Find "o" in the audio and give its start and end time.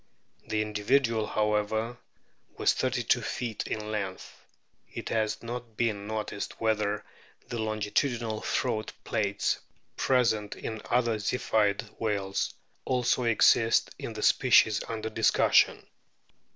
7.59-7.61